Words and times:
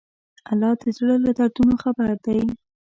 الله 0.51 0.71
د 0.81 0.83
زړه 0.97 1.15
له 1.25 1.31
دردونو 1.37 1.75
خبر 1.83 2.09
دی. 2.25 2.39